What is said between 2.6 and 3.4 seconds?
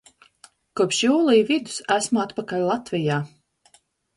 Latvijā.